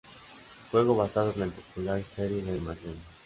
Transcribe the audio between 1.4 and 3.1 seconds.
el popular serie de animación.